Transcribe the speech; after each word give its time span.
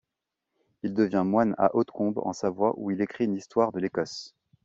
Il 0.81 0.95
devient 0.95 1.21
moine 1.23 1.53
à 1.59 1.75
Hautecombe 1.75 2.17
en 2.25 2.33
Savoie, 2.33 2.73
où 2.77 2.89
il 2.89 3.01
écrit 3.01 3.25
une 3.25 3.35
histoire 3.35 3.71
de 3.71 3.79
l'Écosse. 3.79 4.33